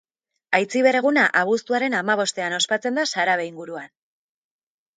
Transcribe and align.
Aitziber 0.59 0.93
eguna 0.99 1.25
abuztuaren 1.41 1.97
hamabostean 1.99 2.57
ospatzen 2.61 2.99
da 3.01 3.07
Sarabe 3.17 3.49
inguruan. 3.53 3.95